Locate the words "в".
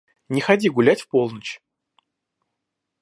1.01-1.07